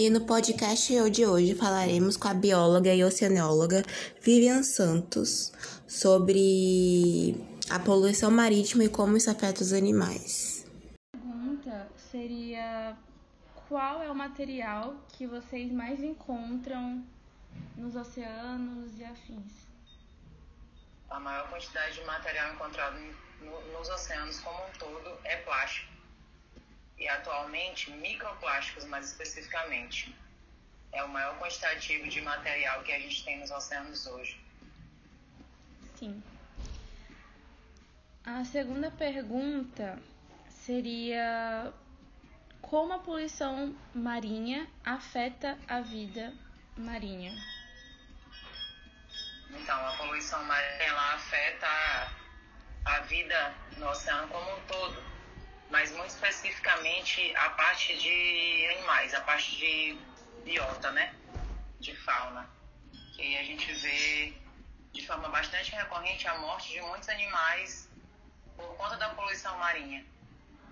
[0.00, 3.82] E no podcast de hoje falaremos com a bióloga e oceanóloga
[4.22, 5.52] Vivian Santos
[5.86, 7.36] sobre
[7.68, 10.66] a poluição marítima e como isso afeta os animais.
[11.12, 12.96] A pergunta seria
[13.68, 17.04] qual é o material que vocês mais encontram
[17.76, 19.52] nos oceanos e afins?
[21.10, 22.96] A maior quantidade de material encontrado
[23.42, 25.99] no, nos oceanos como um todo é plástico
[27.00, 30.14] e atualmente microplásticos mais especificamente.
[30.92, 34.38] É o maior quantitativo de material que a gente tem nos oceanos hoje.
[35.96, 36.22] Sim.
[38.24, 39.98] A segunda pergunta
[40.48, 41.72] seria
[42.60, 46.34] como a poluição marinha afeta a vida
[46.76, 47.32] marinha?
[49.48, 52.12] Então, a poluição marinha ela afeta a,
[52.96, 55.19] a vida no oceano como um todo
[55.70, 59.98] mas muito especificamente a parte de animais, a parte de
[60.44, 61.14] biota, né?
[61.78, 62.50] De fauna.
[63.14, 64.34] Que a gente vê
[64.92, 67.88] de forma bastante recorrente a morte de muitos animais
[68.56, 70.04] por conta da poluição marinha.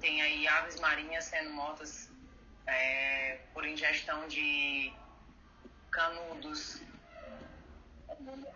[0.00, 2.10] Tem aí aves marinhas sendo mortas
[2.66, 4.92] é, por ingestão de
[5.90, 6.82] canudos,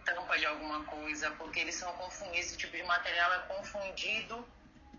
[0.04, 4.46] tampa de alguma coisa, porque eles são confundidos, esse tipo de material é confundido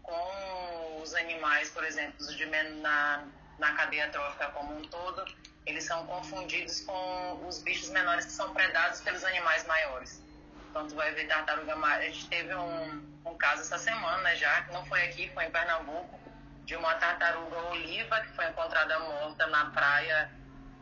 [0.04, 3.26] com os animais, por exemplo, de na,
[3.58, 5.26] na cadeia trófica como um todo,
[5.66, 10.22] eles são confundidos com os bichos menores que são predados pelos animais maiores.
[10.70, 12.10] Então, tu vai ver tartaruga marinha.
[12.10, 15.52] A gente teve um, um caso essa semana já, que não foi aqui, foi em
[15.52, 16.20] Pernambuco,
[16.66, 20.32] de uma tartaruga oliva que foi encontrada morta na praia,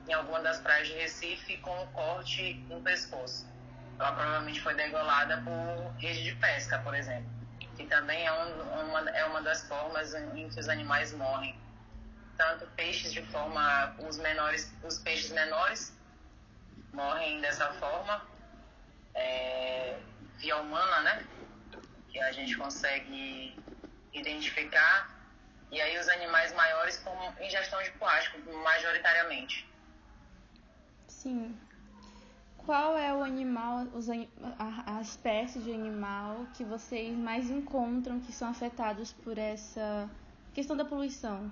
[0.08, 3.48] em alguma das praias de Recife, com um corte no pescoço.
[4.00, 7.41] Ela provavelmente foi degolada por rede de pesca, por exemplo
[7.82, 11.60] que também é, um, uma, é uma das formas em que os animais morrem.
[12.38, 15.96] Tanto peixes de forma, os menores, os peixes menores
[16.94, 18.26] morrem dessa forma,
[19.14, 20.00] é,
[20.38, 21.26] via humana, né?
[22.10, 23.56] Que a gente consegue
[24.14, 25.10] identificar.
[25.72, 29.68] E aí os animais maiores com ingestão de plástico, majoritariamente.
[31.08, 31.58] Sim.
[32.66, 38.32] Qual é o animal, os, a, a espécie de animal que vocês mais encontram que
[38.32, 40.10] são afetados por essa
[40.54, 41.52] questão da poluição?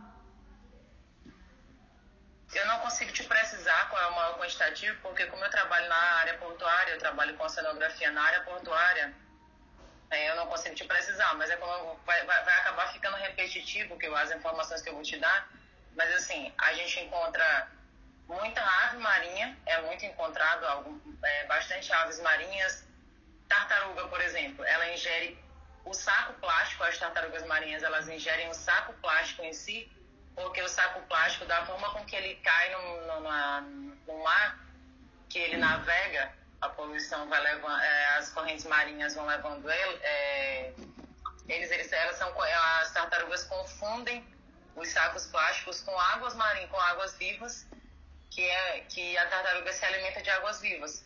[2.54, 5.96] Eu não consigo te precisar qual é o maior quantitativo, porque como eu trabalho na
[5.96, 9.14] área portuária, eu trabalho com oceanografia na área portuária,
[10.12, 13.98] é, eu não consigo te precisar, mas é como vai, vai, vai acabar ficando repetitivo
[13.98, 15.48] que as informações que eu vou te dar.
[15.96, 17.68] Mas assim, a gente encontra
[18.30, 22.88] muita ave marinha, é muito encontrado algum, é, bastante aves marinhas.
[23.48, 25.38] Tartaruga, por exemplo, ela ingere
[25.84, 29.92] o saco plástico, as tartarugas marinhas elas ingerem o saco plástico em si,
[30.36, 34.60] porque o saco plástico, da forma com que ele cai no, no, na, no mar,
[35.28, 40.74] que ele navega, a poluição vai levando, é, as correntes marinhas vão levando ele, é,
[41.48, 44.24] eles, eles, elas são, as tartarugas confundem
[44.76, 47.68] os sacos plásticos com águas marinhas, com águas vivas,
[48.30, 51.04] que é que a tartaruga se alimenta de águas vivas.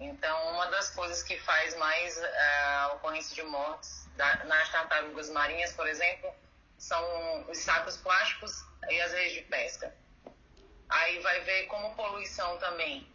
[0.00, 5.28] Então, uma das coisas que faz mais uh, a ocorrência de mortes da, nas tartarugas
[5.30, 6.32] marinhas, por exemplo,
[6.76, 9.92] são os sacos plásticos e as redes de pesca.
[10.88, 13.06] Aí vai ver como poluição também.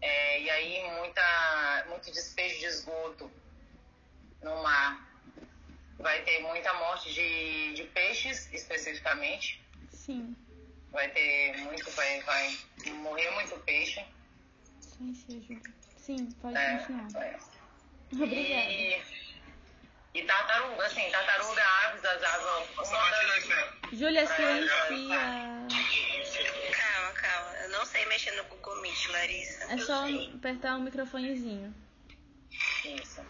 [0.00, 3.30] É, e aí muita, muito despejo de esgoto
[4.42, 5.06] no mar.
[5.98, 9.64] Vai ter muita morte de, de peixes, especificamente.
[9.90, 10.36] Sim
[10.96, 12.58] vai ter muito, vai, vai
[13.02, 14.02] morrer muito peixe.
[14.80, 15.62] Sim, sim,
[15.98, 17.22] sim pode é, continuar.
[17.22, 17.38] É.
[18.14, 18.70] Obrigada.
[18.70, 19.02] E,
[20.14, 22.66] e tartaruga, assim, tartaruga, aves, as aves.
[23.92, 24.78] Júlia, silencia.
[26.72, 27.56] Calma, calma.
[27.58, 29.72] Eu não sei mexer no Google Meet, Larissa.
[29.72, 31.74] É só apertar o microfonezinho.
[32.84, 33.20] Isso.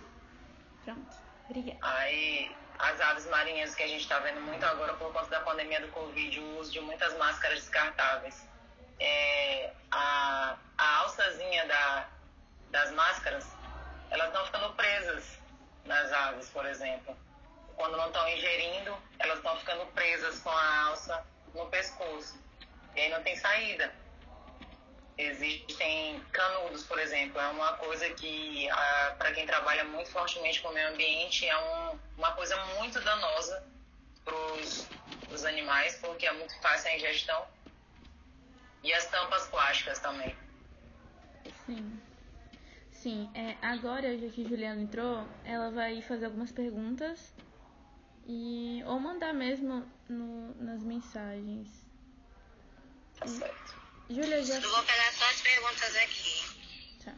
[0.84, 1.16] Pronto.
[1.48, 1.78] Obrigada.
[1.82, 5.80] Aí as aves marinhas que a gente está vendo muito agora por conta da pandemia
[5.80, 8.46] do Covid, o uso de muitas máscaras descartáveis.
[8.98, 12.08] É, a, a alçazinha da,
[12.70, 13.46] das máscaras,
[14.10, 15.38] elas estão ficando presas
[15.84, 17.16] nas aves, por exemplo.
[17.76, 22.38] Quando não estão ingerindo, elas estão ficando presas com a alça no pescoço.
[22.94, 23.92] E aí não tem saída.
[25.18, 28.68] Existem canudos, por exemplo, é uma coisa que,
[29.18, 31.85] para quem trabalha muito fortemente com o meio ambiente, é um,
[32.16, 33.62] uma coisa muito danosa
[34.24, 34.34] para
[35.34, 37.46] os animais, porque é muito fácil a ingestão.
[38.82, 40.36] E as tampas plásticas também.
[41.66, 42.00] Sim.
[42.92, 47.32] Sim, é, agora, já que Juliana entrou, ela vai fazer algumas perguntas
[48.26, 51.68] e ou mandar mesmo no, nas mensagens.
[53.18, 53.76] Tá certo.
[54.10, 54.54] Júlia, já.
[54.54, 57.04] Eu vou pegar só as perguntas aqui.
[57.04, 57.14] Tá.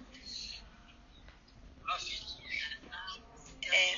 [3.70, 3.96] É,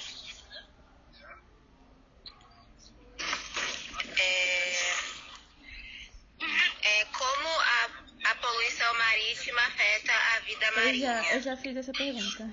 [4.21, 4.73] é,
[7.01, 11.23] é, como a, a poluição marítima afeta a vida Eu marinha?
[11.23, 12.51] já, eu já fiz essa pergunta.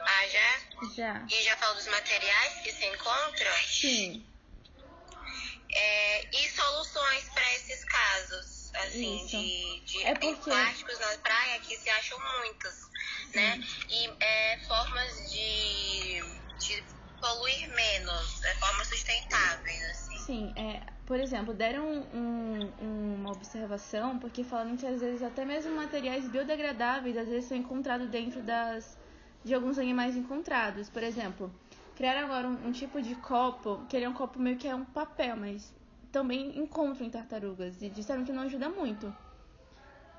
[0.00, 0.58] Ah, já?
[0.96, 1.26] Já.
[1.30, 3.52] E já falou dos materiais que se encontram?
[3.66, 4.26] Sim.
[5.70, 9.36] É, e soluções para esses casos, assim, Isso.
[9.36, 12.74] de, de É porque- plásticos na praia que se acham muitos,
[13.34, 13.60] né?
[13.90, 16.22] E é, formas de,
[16.58, 16.84] de
[17.20, 20.18] poluir menos, é, formas sustentáveis, assim.
[20.18, 22.72] Sim, é, por exemplo, deram um-
[23.14, 28.08] uma observação, porque falam que às vezes até mesmo materiais biodegradáveis às vezes são encontrados
[28.08, 28.96] dentro das
[29.44, 30.88] de alguns animais encontrados.
[30.90, 31.52] Por exemplo,
[31.96, 34.74] criaram agora um, um tipo de copo, que ele é um copo meio que é
[34.74, 35.72] um papel, mas
[36.12, 39.14] também encontram em tartarugas e disseram que não ajuda muito.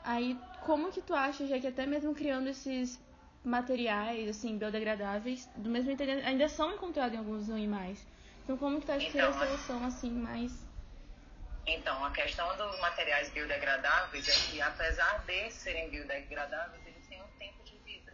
[0.03, 2.99] Aí, como que tu acha, já que até mesmo criando esses
[3.49, 8.05] materiais, assim, biodegradáveis, do mesmo entendimento, ainda são encontrados em alguns animais.
[8.43, 10.51] Então, como que a Então, mas- solução, assim, mais...
[11.67, 17.27] Então, a questão dos materiais biodegradáveis é que, apesar de serem biodegradáveis, eles têm um
[17.37, 18.11] tempo de vida.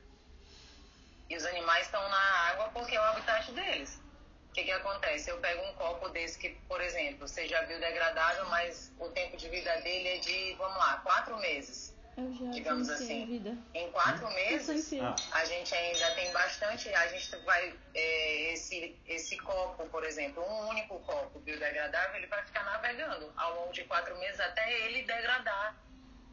[1.30, 2.18] E os animais estão na
[2.52, 4.02] água porque é o habitat deles.
[4.50, 5.30] O que, que acontece?
[5.30, 9.74] Eu pego um copo desse que, por exemplo, seja biodegradável, mas o tempo de vida
[9.82, 11.85] dele é de, vamos lá, quatro meses.
[12.18, 13.26] Eu já Digamos assim.
[13.26, 13.58] vida.
[13.74, 15.02] Em quatro meses, Vivenciei.
[15.02, 15.16] Ah.
[15.34, 20.70] a gente ainda tem bastante, a gente vai, é, esse, esse copo, por exemplo, um
[20.70, 25.76] único copo biodegradável, ele vai ficar navegando ao longo de quatro meses até ele degradar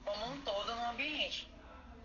[0.05, 1.51] como um todo no ambiente.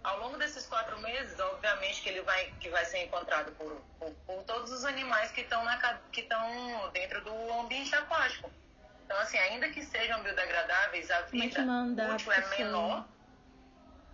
[0.03, 4.11] Ao longo desses quatro meses, obviamente que ele vai, que vai ser encontrado por, por,
[4.25, 8.49] por todos os animais que estão na ca- que estão dentro do ambiente aquático.
[9.05, 11.61] Então, assim, ainda que sejam biodegradáveis, a é vida
[12.15, 13.05] útil é menor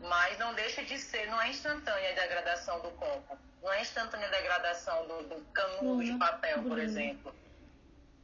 [0.04, 4.28] mas não deixa de ser, não é instantânea a degradação do copo, não é instantânea
[4.28, 6.84] a degradação do, do canudo de Bruna, papel, por Bruna.
[6.84, 7.36] exemplo.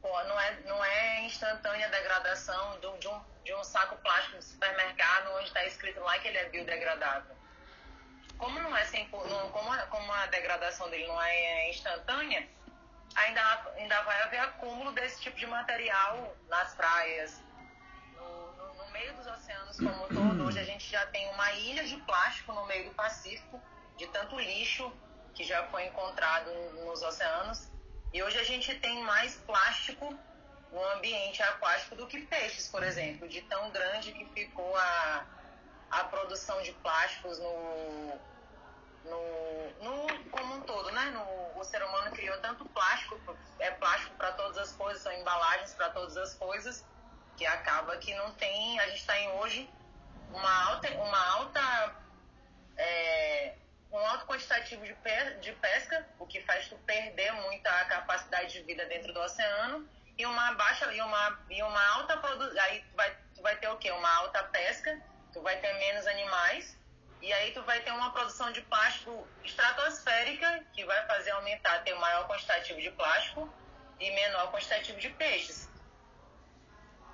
[0.02, 4.38] Pô, Não é, não é instantânea a degradação do- de, um, de um saco plástico
[4.38, 7.36] de supermercado onde está escrito lá que ele é biodegradável.
[8.38, 12.48] Como não é sem, não, como, a, como a degradação dele não é instantânea,
[13.14, 13.42] ainda,
[13.76, 17.38] ainda vai haver acúmulo desse tipo de material nas praias,
[18.16, 21.52] no, no- no meio dos oceanos como um todo, hoje a gente já tem uma
[21.52, 23.62] ilha de plástico no meio do Pacífico,
[23.96, 24.92] de tanto lixo
[25.32, 26.50] que já foi encontrado
[26.84, 27.68] nos oceanos.
[28.12, 30.12] E hoje a gente tem mais plástico
[30.72, 35.24] no ambiente aquático do que peixes, por exemplo, de tão grande que ficou a,
[35.88, 38.18] a produção de plásticos no,
[39.04, 41.04] no, no como um todo, né?
[41.10, 45.74] No, o ser humano criou tanto plástico, é plástico para todas as coisas, são embalagens
[45.74, 46.84] para todas as coisas,
[47.36, 49.70] que acaba que não tem, a gente está em hoje
[50.32, 51.96] uma alta, uma alta
[52.76, 53.54] é,
[53.92, 58.62] um alto quantitativo de, pe- de pesca, o que faz tu perder muita capacidade de
[58.62, 62.62] vida dentro do oceano, e uma baixa e uma, e uma alta produção.
[62.62, 63.90] Aí tu vai, tu vai ter o quê?
[63.90, 65.00] Uma alta pesca,
[65.32, 66.76] tu vai ter menos animais,
[67.22, 71.94] e aí tu vai ter uma produção de plástico estratosférica, que vai fazer aumentar, ter
[71.94, 73.52] maior quantitativo de plástico
[73.98, 75.69] e menor quantitativo de peixes.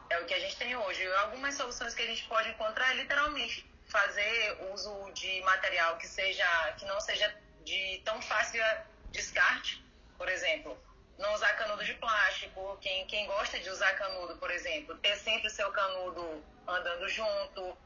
[0.08, 1.06] É o que a gente tem hoje.
[1.14, 6.46] Algumas soluções que a gente pode encontrar é literalmente fazer uso de material que seja
[6.78, 7.34] que não seja
[7.64, 8.62] de tão fácil
[9.10, 9.84] descarte,
[10.16, 10.78] por exemplo,
[11.18, 15.48] não usar canudo de plástico, quem, quem gosta de usar canudo, por exemplo, ter sempre
[15.48, 17.76] o seu canudo andando junto.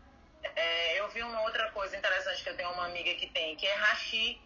[0.43, 3.67] É, eu vi uma outra coisa interessante que eu tenho uma amiga que tem, que
[3.67, 4.41] é hashi.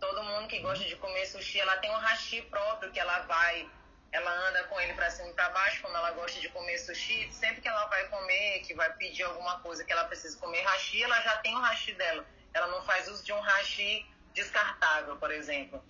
[0.00, 3.68] Todo mundo que gosta de comer sushi, ela tem um hashi próprio que ela vai
[4.12, 7.32] ela anda com ele para cima e para baixo, como ela gosta de comer sushi,
[7.32, 11.02] sempre que ela vai comer, que vai pedir alguma coisa que ela precisa comer hashi,
[11.02, 12.24] ela já tem o hashi dela.
[12.52, 15.82] Ela não faz uso de um hashi descartável, por exemplo.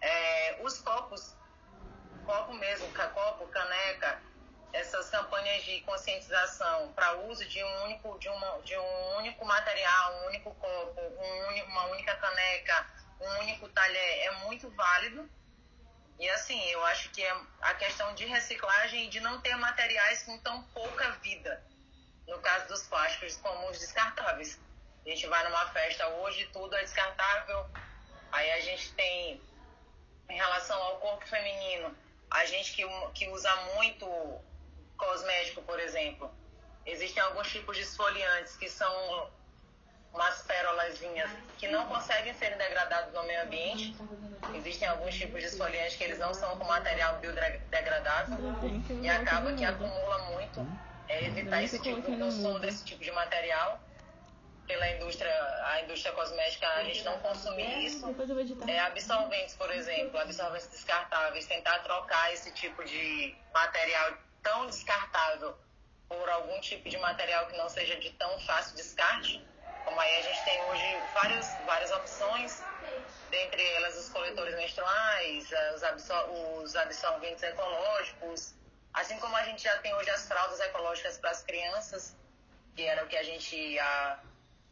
[0.00, 1.34] É, os copos,
[2.24, 4.22] copo mesmo, copo, caneca,
[4.72, 10.14] essas campanhas de conscientização para uso de um único, de, uma, de um único material,
[10.22, 12.86] um único copo, um uma única caneca,
[13.20, 15.28] um único talher é muito válido.
[16.18, 20.22] E assim, eu acho que é a questão de reciclagem e de não ter materiais
[20.22, 21.62] com tão pouca vida.
[22.26, 24.58] No caso dos plásticos, como os descartáveis.
[25.04, 27.68] A gente vai numa festa hoje, tudo é descartável.
[28.32, 29.40] Aí a gente tem,
[30.30, 31.94] em relação ao corpo feminino,
[32.30, 34.06] a gente que, que usa muito
[34.96, 36.32] cosmético, por exemplo.
[36.86, 39.30] Existem alguns tipos de esfoliantes que são
[41.58, 43.94] que não conseguem ser degradados no meio ambiente.
[44.54, 48.38] Existem alguns tipos de esfoliantes que eles não são com material biodegradável
[49.02, 50.66] e acaba que acumula muito
[51.08, 53.80] é evitar esse tipo de consumo desse tipo de material
[54.66, 55.30] pela indústria,
[55.66, 58.06] a indústria cosmética, a gente não consumir isso.
[58.66, 65.54] É, absorventes, por exemplo, absorventes descartáveis, tentar trocar esse tipo de material tão descartável
[66.08, 69.46] por algum tipo de material que não seja de tão fácil descarte.
[69.84, 72.62] Como aí a gente tem hoje várias, várias opções,
[73.30, 78.54] dentre elas os coletores menstruais, os, absor os absorventes ecológicos,
[78.92, 82.16] assim como a gente já tem hoje as fraldas ecológicas para as crianças,
[82.74, 84.20] que era o que a gente há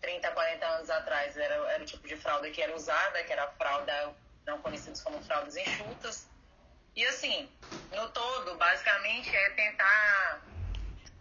[0.00, 3.44] 30, 40 anos atrás era, era o tipo de fralda que era usada, que era
[3.44, 4.14] a fralda
[4.46, 6.28] não conhecidas como fraldas enxutas.
[6.94, 7.50] E assim,
[7.92, 10.42] no todo, basicamente é tentar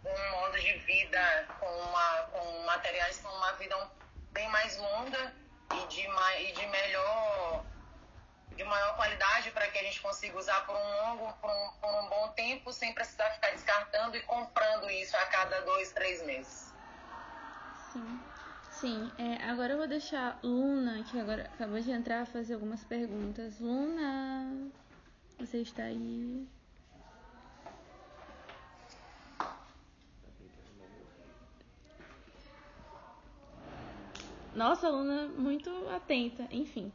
[0.04, 3.76] um modo de vida com, uma, com materiais com uma vida
[4.32, 5.34] bem mais longa
[5.74, 7.64] e de, e de melhor
[8.56, 12.04] de maior qualidade para que a gente consiga usar por um longo, por um, por
[12.04, 16.72] um bom tempo, sem precisar ficar descartando e comprando isso a cada dois, três meses.
[17.92, 18.20] Sim.
[18.70, 23.60] Sim, é, agora eu vou deixar Luna, que agora acabou de entrar, fazer algumas perguntas.
[23.60, 24.70] Luna,
[25.38, 26.48] você está aí?
[34.54, 36.92] Nossa, Luna muito atenta, enfim.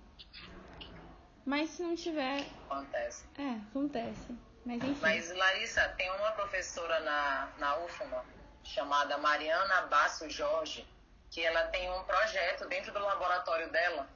[1.46, 2.46] Mas se não tiver.
[2.70, 3.26] Acontece.
[3.38, 4.38] É, acontece.
[4.66, 5.00] Mas enfim.
[5.02, 8.26] Mas, Larissa, tem uma professora na, na UFMA
[8.64, 10.86] chamada Mariana Basso Jorge,
[11.32, 14.08] que ela tem um projeto dentro do laboratório dela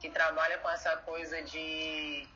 [0.00, 2.26] que trabalha com essa coisa de,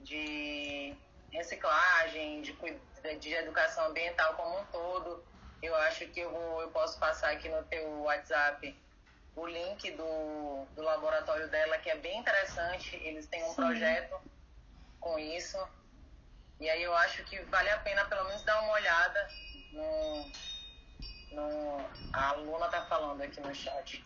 [0.00, 0.94] de
[1.30, 2.52] reciclagem, de,
[3.20, 5.24] de educação ambiental como um todo.
[5.62, 8.76] Eu acho que eu, vou, eu posso passar aqui no teu WhatsApp
[9.36, 12.96] o link do, do laboratório dela, que é bem interessante.
[12.96, 13.54] Eles têm um Sim.
[13.56, 14.20] projeto
[15.00, 15.58] com isso.
[16.60, 19.28] E aí eu acho que vale a pena pelo menos dar uma olhada
[19.72, 20.30] no.
[21.32, 24.04] no a Luna tá falando aqui no chat.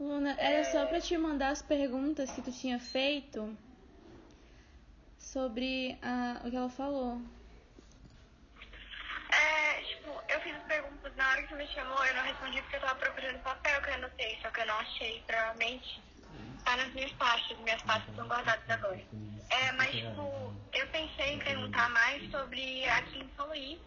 [0.00, 0.64] Luna, era é...
[0.64, 3.56] só para te mandar as perguntas que tu tinha feito
[5.18, 7.20] sobre a, o que ela falou.
[9.30, 12.62] É, tipo, eu fiz as perguntas na hora que você me chamou, eu não respondi
[12.62, 16.02] porque eu tava procurando papel que eu anotei, só que eu não achei, provavelmente.
[16.64, 19.02] Tá nas minhas pastas, minhas pastas estão guardadas agora.
[19.50, 23.78] É, mas, tipo, eu pensei em perguntar mais sobre aqui em São Luís,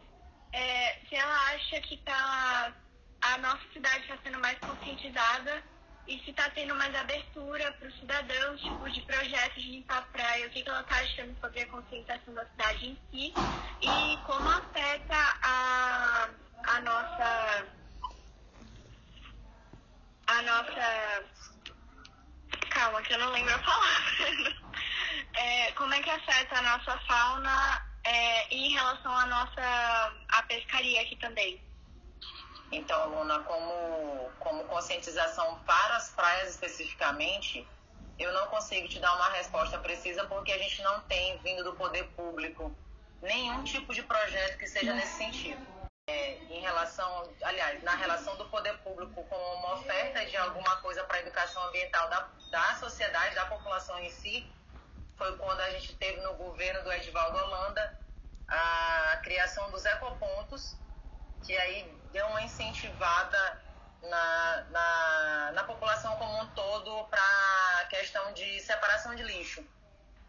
[0.52, 2.74] é, se ela acha que tá,
[3.22, 5.64] a nossa cidade está sendo mais conscientizada
[6.08, 10.02] e se está tendo mais abertura para os cidadãos, tipo, de projetos de limpar a
[10.04, 13.34] praia, o que, que ela está achando sobre a conscientização da cidade em si
[13.82, 16.30] e como afeta a,
[16.76, 17.66] a nossa
[20.28, 21.24] a nossa
[22.70, 24.58] calma que eu não lembro a palavra
[25.36, 31.02] é, como é que afeta a nossa fauna é, em relação à nossa a pescaria
[31.02, 31.64] aqui também
[32.72, 37.66] então, Luna, como, como conscientização para as praias especificamente,
[38.18, 41.74] eu não consigo te dar uma resposta precisa porque a gente não tem vindo do
[41.74, 42.76] poder público
[43.22, 45.75] nenhum tipo de projeto que seja nesse sentido.
[46.08, 51.18] Em relação, aliás, na relação do poder público com uma oferta de alguma coisa para
[51.18, 54.48] a educação ambiental da, da sociedade, da população em si,
[55.18, 57.98] foi quando a gente teve no governo do Edvaldo Holanda
[58.48, 60.78] a criação dos ecopontos,
[61.44, 63.64] que aí deu uma incentivada
[64.04, 69.66] na, na, na população como um todo para a questão de separação de lixo,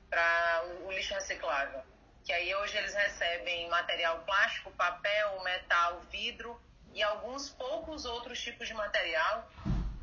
[0.08, 1.82] para o, o lixo reciclável.
[2.26, 6.60] Que aí hoje eles recebem material plástico, papel, metal, vidro
[6.92, 9.48] e alguns poucos outros tipos de material.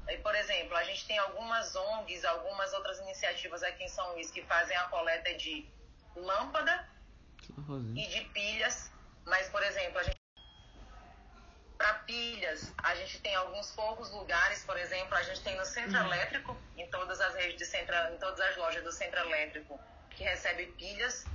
[0.07, 4.31] E, por exemplo, a gente tem algumas ONGs, algumas outras iniciativas aqui em São Luís
[4.31, 5.67] que fazem a coleta de
[6.15, 6.87] lâmpada
[7.93, 8.89] e de pilhas.
[9.25, 10.23] Mas, por exemplo, a gente
[11.77, 15.99] para pilhas, a gente tem alguns poucos lugares, por exemplo, a gente tem no centro
[15.99, 16.05] uhum.
[16.05, 19.77] elétrico, em todas as redes de centro, em todas as lojas do centro elétrico,
[20.11, 21.25] que recebe pilhas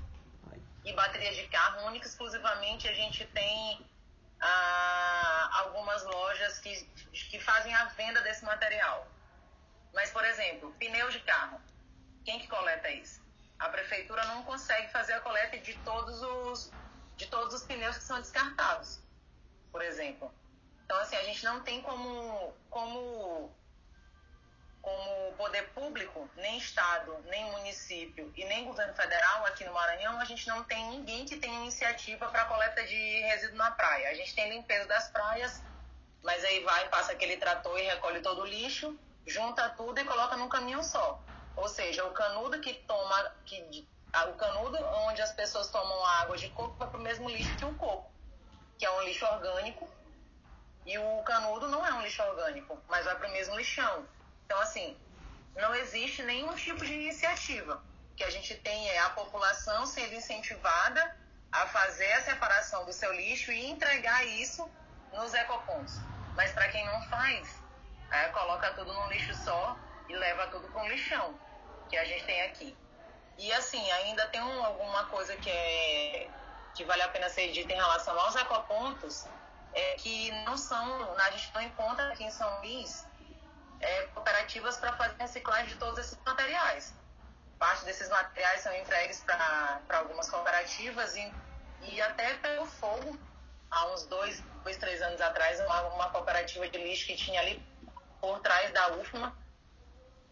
[0.91, 1.87] e de carro.
[1.87, 3.87] Única exclusivamente a gente tem
[4.41, 9.07] ah, algumas lojas que, que fazem a venda desse material.
[9.93, 11.61] Mas, por exemplo, pneu de carro.
[12.25, 13.21] Quem que coleta isso?
[13.59, 16.73] A prefeitura não consegue fazer a coleta de todos os,
[17.17, 19.01] de todos os pneus que são descartados,
[19.73, 20.33] por exemplo.
[20.85, 23.53] Então, assim, a gente não tem como, como,
[24.89, 30.25] como poder público, nem Estado, nem município e nem governo federal aqui no Maranhão, a
[30.25, 34.09] gente não tem ninguém que tenha iniciativa para coleta de resíduo na praia.
[34.09, 35.63] A gente tem limpeza das praias,
[36.23, 40.37] mas aí vai, passa aquele trator e recolhe todo o lixo, junta tudo e coloca
[40.37, 41.21] num caminhão só.
[41.55, 43.87] Ou seja, o canudo que toma, que,
[44.31, 47.65] o canudo onde as pessoas tomam água de coco vai para o mesmo lixo que
[47.65, 48.11] o coco,
[48.79, 49.89] que é um lixo orgânico
[50.87, 54.07] E o canudo não é um lixo orgânico, mas vai para o mesmo lixão.
[54.49, 54.97] Então, assim,
[55.57, 57.85] não existe nenhum tipo de iniciativa.
[58.13, 61.15] O que a gente tem é a população sendo incentivada
[61.53, 64.67] a fazer a separação do seu lixo e entregar isso
[65.13, 65.97] nos ecopontos.
[66.35, 67.47] Mas para quem não faz,
[68.11, 69.77] é, coloca tudo num lixo só
[70.09, 71.39] e leva tudo para um lixão,
[71.91, 72.75] que a gente tem aqui.
[73.37, 76.31] E assim, ainda tem um, alguma coisa que, é,
[76.75, 79.27] que vale a pena ser dita em relação aos ecopontos,
[79.75, 83.07] é que não são, a gente não encontra aqui em São Luís
[83.81, 86.95] é, cooperativas para fazer reciclagem de todos esses materiais.
[87.59, 91.33] Parte desses materiais são entregues para algumas cooperativas e,
[91.83, 93.19] e até pelo fogo,
[93.71, 97.63] há uns dois, dois três anos atrás, uma, uma cooperativa de lixo que tinha ali
[98.21, 99.37] por trás da UFMA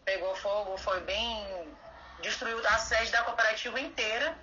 [0.07, 1.75] pegou fogo, foi bem.
[2.21, 4.37] destruiu a sede da cooperativa inteira.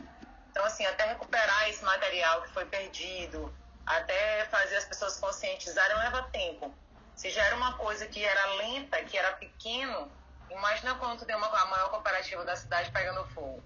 [0.50, 3.52] Então, assim, até recuperar esse material que foi perdido,
[3.86, 6.72] até fazer as pessoas conscientizarem, leva tempo.
[7.16, 10.10] Se já era uma coisa que era lenta, que era pequeno,
[10.50, 13.62] imagina quando tem uma, a maior cooperativa da cidade pegando fogo.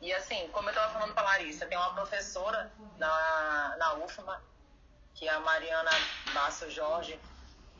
[0.00, 4.42] E assim, como eu estava falando para Larissa, tem uma professora na, na UFMA,
[5.14, 5.90] que é a Mariana
[6.32, 7.20] Basso Jorge,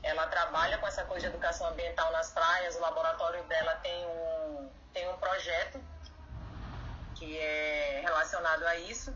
[0.02, 4.70] ela trabalha com essa coisa de educação ambiental nas praias, o laboratório dela tem um,
[4.92, 5.80] tem um projeto
[7.14, 9.14] que é relacionado a isso.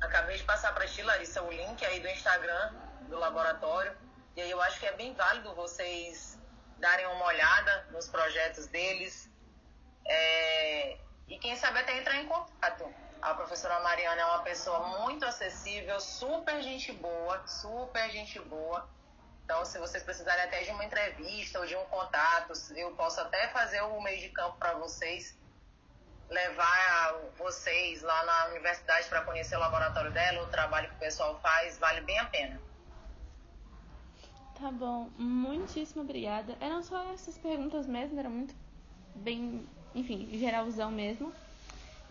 [0.00, 2.72] Acabei de passar para ti, Larissa, o link aí do Instagram
[3.08, 3.94] do laboratório.
[4.40, 6.38] E aí eu acho que é bem válido vocês
[6.78, 9.30] darem uma olhada nos projetos deles.
[10.06, 10.96] É,
[11.28, 12.90] e quem sabe até entrar em contato.
[13.20, 18.88] A professora Mariana é uma pessoa muito acessível, super gente boa, super gente boa.
[19.44, 23.48] Então, se vocês precisarem até de uma entrevista ou de um contato, eu posso até
[23.48, 25.38] fazer o meio de campo para vocês,
[26.30, 31.38] levar vocês lá na universidade para conhecer o laboratório dela, o trabalho que o pessoal
[31.40, 32.69] faz, vale bem a pena.
[34.60, 36.54] Tá bom, muitíssimo obrigada.
[36.60, 38.54] Eram só essas perguntas mesmo, era muito
[39.14, 41.32] bem, enfim, geralzão mesmo.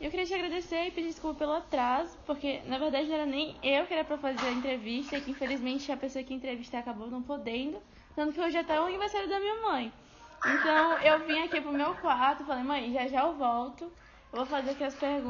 [0.02, 3.56] Eu queria te agradecer e pedir desculpa pelo atraso, porque na verdade não era nem
[3.62, 7.08] eu que era pra fazer a entrevista, e que infelizmente a pessoa que entrevistar acabou
[7.12, 7.78] não podendo,
[8.16, 9.94] tanto que hoje até é o aniversário da minha mãe.
[10.44, 14.46] Então eu vim aqui pro meu quarto, falei, mãe, já já eu volto, eu vou
[14.48, 15.28] fazer aqui as perguntas.